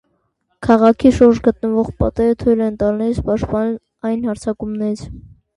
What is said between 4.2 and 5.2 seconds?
հարձակումներից։